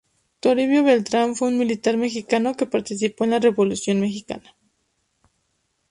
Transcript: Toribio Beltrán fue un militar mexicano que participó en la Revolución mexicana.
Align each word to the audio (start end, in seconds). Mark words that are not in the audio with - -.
Toribio 0.39 0.83
Beltrán 0.83 1.35
fue 1.35 1.49
un 1.49 1.59
militar 1.59 1.95
mexicano 1.95 2.55
que 2.55 2.65
participó 2.65 3.23
en 3.25 3.29
la 3.29 3.39
Revolución 3.39 3.99
mexicana. 4.01 4.55